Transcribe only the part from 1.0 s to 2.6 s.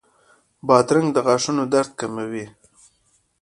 د غاښونو درد کموي.